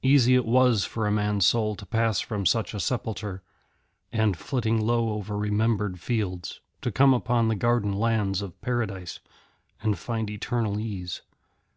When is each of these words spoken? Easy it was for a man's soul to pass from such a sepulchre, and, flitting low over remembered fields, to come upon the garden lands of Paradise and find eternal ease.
Easy 0.00 0.36
it 0.36 0.44
was 0.44 0.84
for 0.84 1.08
a 1.08 1.10
man's 1.10 1.44
soul 1.44 1.74
to 1.74 1.84
pass 1.84 2.20
from 2.20 2.46
such 2.46 2.72
a 2.72 2.78
sepulchre, 2.78 3.42
and, 4.12 4.36
flitting 4.36 4.80
low 4.80 5.08
over 5.14 5.36
remembered 5.36 5.98
fields, 5.98 6.60
to 6.82 6.92
come 6.92 7.12
upon 7.12 7.48
the 7.48 7.56
garden 7.56 7.92
lands 7.92 8.42
of 8.42 8.60
Paradise 8.60 9.18
and 9.82 9.98
find 9.98 10.30
eternal 10.30 10.78
ease. 10.78 11.22